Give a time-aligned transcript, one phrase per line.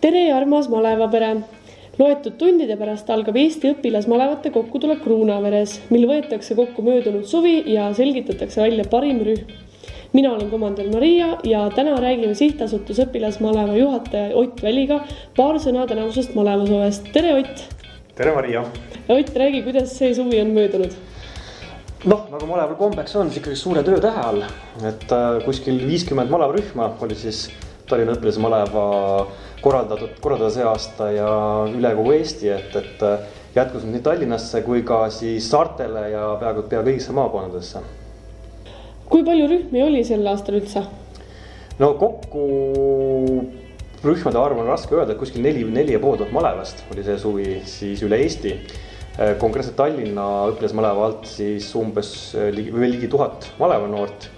[0.00, 1.34] tere, armas malevapere!
[2.00, 8.62] loetud tundide pärast algab Eesti õpilasmalevate kokkutulek Ruunaveres, mil võetakse kokku möödunud suvi ja selgitatakse
[8.62, 9.52] välja parim rühm.
[10.16, 15.02] mina olen komandör Maria ja täna räägime sihtasutuse õpilasmaleva juhataja Ott Väliga
[15.36, 17.12] paar sõna tänavusest malevasuvest.
[17.12, 17.64] tere, Ott!
[18.16, 18.64] tere, Maria!
[19.08, 20.96] Ott, räägi, kuidas see suvi on möödunud?
[22.04, 24.46] noh, nagu maleval kombeks on, siis ikkagi suure töötähe all,
[24.80, 27.50] et äh, kuskil viiskümmend malevarühma oli siis
[27.90, 28.86] Tallinna õpilasmaleva
[29.60, 31.30] korraldatud, korraldada see aasta ja
[31.70, 36.64] üle kogu Eesti, et, et äh, jätkus nii Tallinnasse kui ka siis saartele ja peaaegu
[36.70, 37.82] pea kõigisse maakondadesse.
[39.10, 40.84] kui palju rühmi oli sel aastal üldse?
[41.80, 42.44] no kokku
[44.04, 47.58] rühmade arv on raske öelda, kuskil neli, neli ja pool tuhat malevast oli see suvi
[47.68, 48.54] siis üle Eesti.
[49.18, 54.30] Äh, konkreetselt Tallinna õpilasmaleva alt siis umbes äh, ligi, või ligi tuhat malevanoort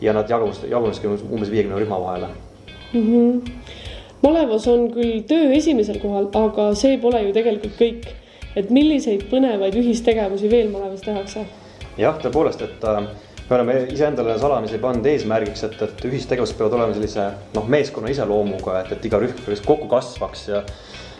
[0.00, 2.32] ja nad jagunesid, jagunesidki umbes viiekümne rühma vahele
[2.92, 3.02] mm.
[3.02, 3.56] -hmm
[4.26, 8.08] malevas on küll töö esimesel kohal, aga see pole ju tegelikult kõik.
[8.56, 11.44] et milliseid põnevaid ühistegevusi veel malevas tehakse?
[12.00, 13.02] jah, tõepoolest, et äh,
[13.48, 18.80] me oleme iseendale salamisi pannud eesmärgiks, et, et ühistegevused peavad olema sellise noh, meeskonna iseloomuga,
[18.80, 20.62] et, et iga rühm kokku kasvaks ja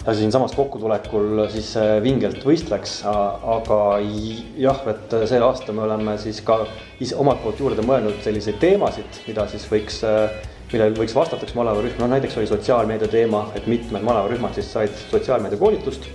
[0.06, 3.78] ja siinsamas kokkutulekul siis äh, vingelt võistleks, aga
[4.58, 6.60] jah, et sel aastal me oleme siis ka
[7.02, 10.30] ise omalt poolt juurde mõelnud selliseid teemasid, mida siis võiks äh,
[10.72, 14.94] millel võiks vastata üks malavarühm, noh näiteks oli sotsiaalmeedia teema, et mitmed malavarühmad siis said
[15.10, 16.08] sotsiaalmeedia koolitust.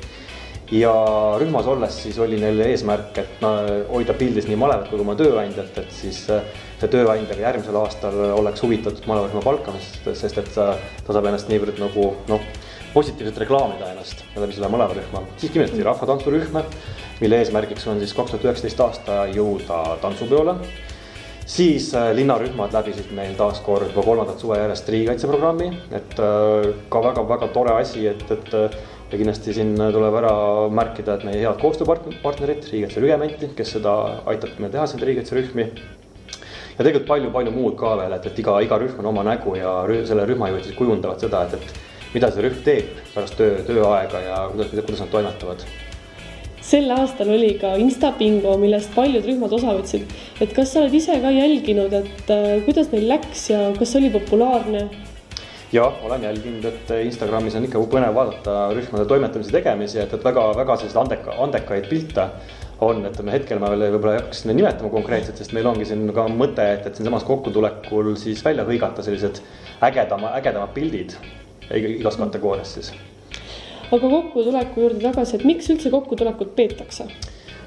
[0.72, 0.92] ja
[1.36, 3.50] rühmas olles siis oli neil eesmärk, et no,
[3.90, 6.46] hoida pildis nii malevat kui ka oma tööandjat, et siis äh,
[6.80, 11.52] see tööandja ka järgmisel aastal oleks huvitatud malavarühma palkamisest, sest et ta, ta saab ennast
[11.52, 12.48] niivõrd nagu noh,
[12.94, 15.26] positiivselt reklaamida ennast läbi selle malavarühma.
[15.38, 16.62] siis kindlasti rahvatantsurühm,
[17.22, 20.58] mille eesmärgiks on siis kaks tuhat üheksateist aasta jõuda tantsupeole
[21.52, 27.04] siis äh, linnarühmad läbisid meil taas kord juba kolmandat suve järjest riigikaitseprogrammi, et äh, ka
[27.08, 28.78] väga-väga tore asi, et, et äh,
[29.12, 30.34] ja kindlasti siin tuleb ära
[30.72, 33.96] märkida, et meie head koostööpartnerid, Riigikaitse Rügementi, kes seda
[34.32, 35.66] aitab meil teha, neid riigikaitserühmi.
[36.78, 39.82] ja tegelikult palju-palju muud ka veel, et, et iga, iga rühm on oma nägu ja
[39.90, 44.26] rüh, selle rühmajuhid siis kujundavad seda, et, et mida see rühm teeb pärast töö, tööaega
[44.26, 45.66] ja kuidas, kuidas nad toimetavad
[46.72, 50.06] sel aastal oli ka Instabingo, millest paljud rühmad osa võtsid.
[50.42, 54.12] et kas sa oled ise ka jälginud, et äh, kuidas neil läks ja kas oli
[54.14, 54.86] populaarne?
[55.74, 60.78] jah, olen jälginud, et Instagramis on ikka põnev vaadata rühmade toimetamise tegemisi, et, et väga-väga
[60.78, 62.28] selliseid andeka, andekaid pilte
[62.82, 66.08] on, et me hetkel ma veel võib-olla ei hakkaks nimetama konkreetselt, sest meil ongi siin
[66.16, 69.40] ka mõte, et, et siinsamas kokkutulekul siis välja hõigata sellised
[69.86, 71.16] ägedama, ägedamad pildid
[71.78, 72.94] igas kategoorias siis
[73.92, 77.08] aga kokkutuleku juurde tagasi, et miks üldse kokkutulekut peetakse?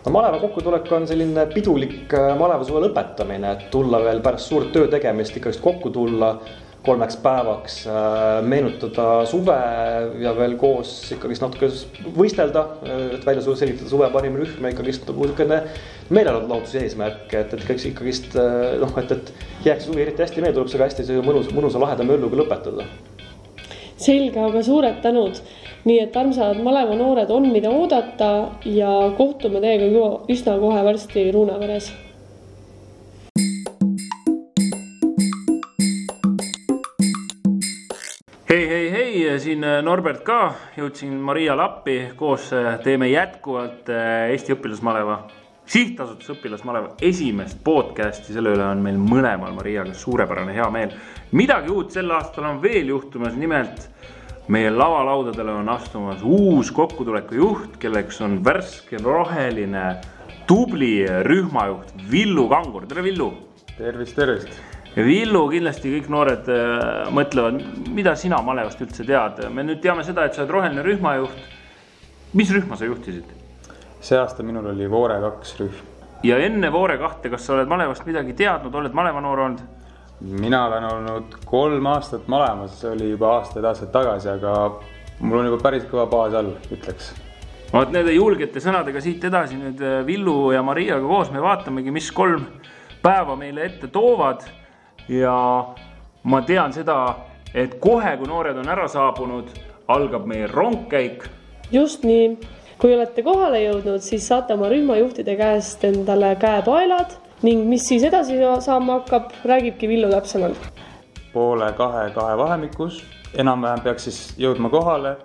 [0.04, 4.88] no maleva kokkutulek on selline pidulik äh, malevasuve lõpetamine, et tulla veel pärast suurt töö
[4.92, 6.34] tegemist ikkagist kokku tulla
[6.84, 9.56] kolmeks päevaks, äh, meenutada suve
[10.20, 11.70] ja veel koos ikkagist natuke
[12.16, 15.62] võistelda, äh, et välja selgitada suve parim rühm ja ikkagist nagu niisugune
[16.12, 18.38] meelelahutuse eesmärk, et, et ikkagist, ikkagist
[18.80, 22.04] noh, et, et jääks suvi eriti hästi meelde, tuleb see ka hästi mõnus, mõnusa laheda
[22.04, 22.88] mölluga lõpetada.
[24.04, 25.40] Selge, aga suured tänud.
[25.84, 28.30] Nii et armsad malevanoored on, mida oodata
[28.68, 31.92] ja kohtume teiega juba üsna kohe varsti Ruunaveres.
[38.54, 40.40] hei, hei, hei, siin Norbert ka,
[40.78, 42.52] jõudsin Mariale appi, koos
[42.84, 45.16] teeme jätkuvalt eh, Eesti õpilasmaleva
[45.66, 50.92] sihtasutus Õpilasmaleva esimest podcast'i, selle üle on meil mõlemal Mariaga suurepärane hea meel.
[51.32, 53.88] midagi uut sel aastal on veel juhtumas, nimelt
[54.48, 59.86] meie lavalaudadele on astumas uus kokkutuleku juht, kelleks on värske, roheline,
[60.46, 63.32] tubli rühmajuht Villu Kangur, tere Villu.
[63.78, 64.60] tervist, tervist.
[64.94, 67.56] Villu, kindlasti kõik noored äh, mõtlevad,
[67.90, 71.40] mida sina malevast üldse tead, me nüüd teame seda, et sa oled roheline rühmajuht.
[72.34, 73.43] mis rühma sa juhtisid?
[74.04, 75.80] See aasta minul oli Voore kaks rühm.
[76.22, 79.62] ja enne Voore kahte, kas sa oled malevast midagi teadnud, oled malevanoor olnud?
[80.20, 84.54] mina olen olnud kolm aastat malemas, see oli juba aastaid-aastaid tagasi, aga
[85.20, 87.12] mul on juba päris kõva baas all, ütleks.
[87.72, 92.10] vot nende julgete sõnadega siit edasi nüüd äh, Villu ja Mariaga koos me vaatamegi, mis
[92.12, 92.44] kolm
[93.02, 94.44] päeva meile ette toovad.
[95.08, 95.36] ja
[96.24, 96.98] ma tean seda,
[97.54, 99.48] et kohe, kui noored on ära saabunud,
[99.88, 101.24] algab meie rongkäik.
[101.72, 102.36] just nii,
[102.78, 108.38] kui olete kohale jõudnud, siis saate oma rühmajuhtide käest endale käepaelad ning mis siis edasi
[108.64, 110.58] saama hakkab, räägibki Villu täpsemalt.
[111.32, 113.02] poole kahe, kahe vahemikus,
[113.38, 115.16] enam-vähem peaks siis jõudma kohale,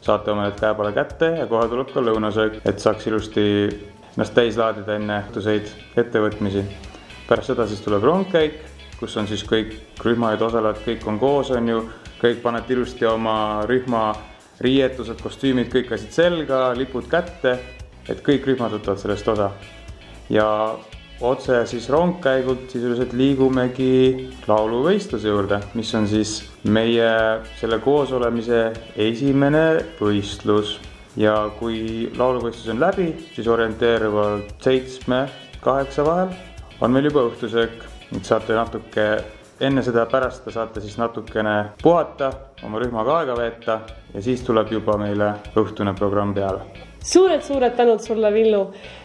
[0.00, 3.44] saate oma need käepala kätte ja kohe tuleb ka lõunasöök, et saaks ilusti
[4.14, 6.64] ennast täis laadida enne õhtuseid ettevõtmisi.
[7.28, 8.60] pärast seda siis tuleb rongkäik,
[8.98, 9.72] kus on siis kõik
[10.04, 11.80] rühmajuhid, osalejad, kõik on koos, on ju,
[12.20, 14.12] kõik panete ilusti oma rühma
[14.62, 17.58] riietused, kostüümid, kõik asjad selga, lipud kätte,
[18.08, 19.50] et kõik rühmad võtavad sellest osa.
[20.30, 20.46] ja
[21.20, 27.10] otse siis rongkäigult sisuliselt liigumegi lauluvõistluse juurde, mis on siis meie
[27.60, 29.66] selle koosolemise esimene
[30.00, 30.78] võistlus.
[31.16, 36.34] ja kui lauluvõistlus on läbi, siis orienteeruvalt seitsme-kaheksa vahel
[36.80, 37.84] on meil juba õhtusöök,
[38.16, 39.06] et saate natuke
[39.66, 42.30] enne seda ja pärast te saate siis natukene puhata,
[42.64, 43.78] oma rühmaga aega veeta
[44.14, 48.62] ja siis tuleb juba meile õhtune programm peale suured-suured tänud sulle, Villu,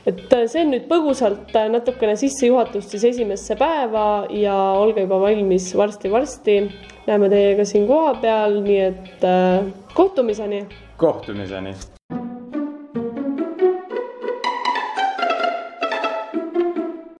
[0.07, 6.57] et see on nüüd põgusalt natukene sissejuhatust siis esimesse päeva ja olge juba valmis varsti-varsti.
[7.09, 10.65] näeme teiega siin kohapeal, nii et äh, kohtumiseni.
[10.97, 11.75] kohtumiseni